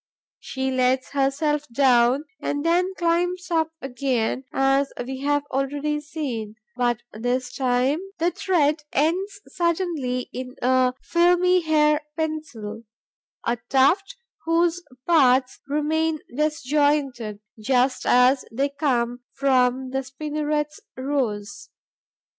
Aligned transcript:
She 0.39 0.71
lets 0.71 1.11
herself 1.11 1.67
down 1.71 2.25
and 2.41 2.65
then 2.65 2.95
climbs 2.97 3.51
up 3.51 3.71
again, 3.83 4.45
as 4.51 4.91
we 5.05 5.19
have 5.19 5.43
already 5.51 5.99
seen; 6.01 6.55
but, 6.75 7.03
this 7.13 7.53
time, 7.53 7.99
the 8.17 8.31
thread 8.31 8.81
ends 8.91 9.41
suddenly 9.47 10.21
in 10.33 10.55
a 10.59 10.95
filmy 11.03 11.59
hair 11.61 12.01
pencil, 12.17 12.81
a 13.45 13.57
tuft, 13.69 14.15
whose 14.45 14.81
parts 15.05 15.59
remain 15.67 16.17
disjoined, 16.35 17.39
just 17.59 18.07
as 18.07 18.43
they 18.51 18.69
come 18.69 19.19
from 19.33 19.91
the 19.91 19.99
spinneret's 20.01 20.79
rose. 20.97 21.69